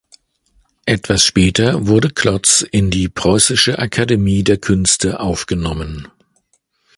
Etwas 0.87 1.23
später 1.23 1.85
wurde 1.85 2.09
Klotz 2.09 2.61
in 2.71 2.89
die 2.89 3.07
Preußische 3.07 3.77
Akademie 3.77 4.41
der 4.43 4.57
Künste 4.57 5.19
aufgenommen. 5.19 6.07